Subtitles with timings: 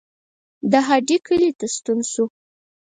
[0.71, 2.25] د هډې کلي ته ستون شو.